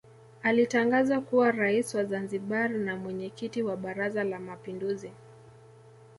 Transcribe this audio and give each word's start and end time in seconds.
Alitangazwa 0.43 1.21
kuwa 1.21 1.51
Rais 1.51 1.95
wa 1.95 2.05
Zanzibar 2.05 2.69
na 2.69 2.95
Mwenyekiti 2.95 3.63
wa 3.63 3.77
Baraza 3.77 4.23
la 4.23 4.39
Mapinduzi 4.39 5.11